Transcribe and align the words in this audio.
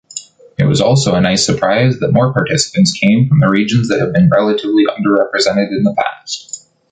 It 0.57 0.63
was 0.63 0.81
also 0.81 1.13
a 1.13 1.21
nice 1.21 1.45
surprise 1.45 1.99
that 1.99 2.11
more 2.11 2.33
participants 2.33 2.91
came 2.91 3.27
from 3.29 3.37
the 3.39 3.47
regions 3.49 3.87
that 3.89 3.99
have 3.99 4.13
been 4.13 4.31
relatively 4.31 4.85
under-represented 4.97 5.69
in 5.69 5.83
the 5.83 5.93
past. 5.93 6.65